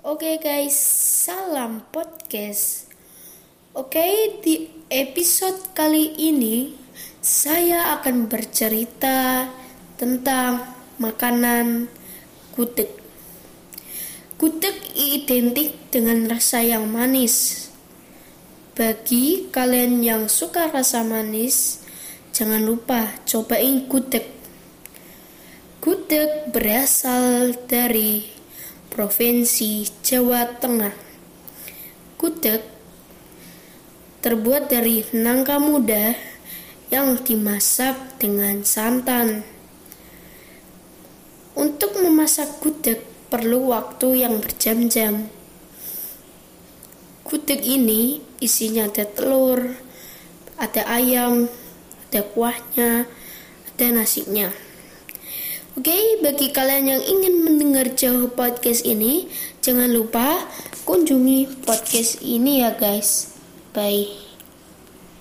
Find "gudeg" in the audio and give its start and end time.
12.56-12.88, 14.40-14.72, 23.84-24.24, 25.84-26.48, 32.18-32.58, 42.58-42.98, 47.22-47.62